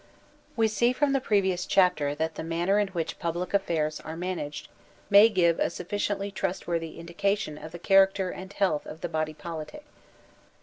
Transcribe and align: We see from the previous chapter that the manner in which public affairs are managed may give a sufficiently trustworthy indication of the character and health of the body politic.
We 0.55 0.67
see 0.67 0.93
from 0.93 1.13
the 1.13 1.21
previous 1.21 1.67
chapter 1.67 2.15
that 2.15 2.33
the 2.33 2.43
manner 2.43 2.79
in 2.79 2.87
which 2.87 3.19
public 3.19 3.53
affairs 3.53 3.99
are 3.99 4.17
managed 4.17 4.67
may 5.11 5.29
give 5.29 5.59
a 5.59 5.69
sufficiently 5.69 6.31
trustworthy 6.31 6.97
indication 6.97 7.55
of 7.59 7.71
the 7.71 7.77
character 7.77 8.31
and 8.31 8.51
health 8.51 8.87
of 8.87 9.01
the 9.01 9.09
body 9.09 9.35
politic. 9.35 9.83